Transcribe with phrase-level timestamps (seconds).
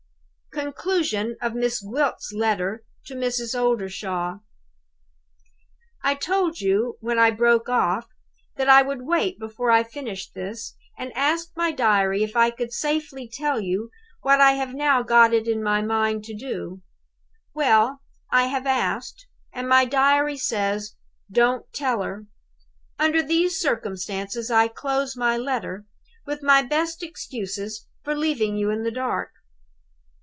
[0.53, 3.57] Conclusion of Miss Gwilt's Letter to Mrs.
[3.57, 4.39] Oldershaw.
[6.03, 8.07] "...I told you, when I broke off,
[8.57, 12.73] that I would wait before I finished this, and ask my Diary if I could
[12.73, 13.91] safely tell you
[14.23, 16.81] what I have now got it in my mind to do.
[17.55, 20.95] Well, I have asked; and my Diary says,
[21.31, 22.27] 'Don't tell her!'
[22.99, 25.85] Under these circumstances I close my letter
[26.25, 29.31] with my best excuses for leaving you in the dark.